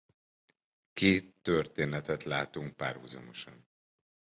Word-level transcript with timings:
Két 0.93 1.33
történetet 1.41 2.23
látunk 2.23 2.75
párhuzamosan. 2.75 3.67